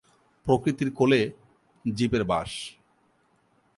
প্রকৃতির 0.45 0.89
কোলে 0.95 1.21
জীবের 1.85 2.23
বাস। 2.23 2.51